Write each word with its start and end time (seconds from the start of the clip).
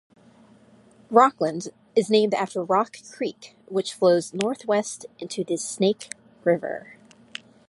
Rockland 1.11 1.67
is 1.95 2.09
named 2.09 2.33
after 2.33 2.63
Rock 2.63 2.97
Creek 3.13 3.55
which 3.67 3.93
flows 3.93 4.33
north 4.33 4.65
west 4.65 5.05
into 5.19 5.43
the 5.43 5.57
Snake 5.57 6.13
River. 6.43 6.97